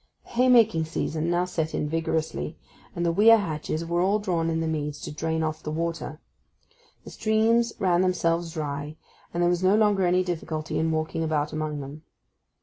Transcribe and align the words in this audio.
The 0.23 0.29
haymaking 0.29 0.85
season 0.85 1.29
now 1.29 1.45
set 1.45 1.75
in 1.75 1.87
vigorously, 1.87 2.57
and 2.95 3.05
the 3.05 3.11
weir 3.11 3.37
hatches 3.37 3.85
were 3.85 4.01
all 4.01 4.17
drawn 4.17 4.49
in 4.49 4.59
the 4.59 4.67
meads 4.67 4.99
to 5.01 5.11
drain 5.11 5.43
off 5.43 5.61
the 5.61 5.69
water. 5.69 6.19
The 7.03 7.11
streams 7.11 7.73
ran 7.77 8.01
themselves 8.01 8.51
dry, 8.53 8.95
and 9.31 9.43
there 9.43 9.49
was 9.51 9.61
no 9.61 9.75
longer 9.75 10.07
any 10.07 10.23
difficulty 10.23 10.79
in 10.79 10.89
walking 10.89 11.23
about 11.23 11.53
among 11.53 11.81
them. 11.81 12.01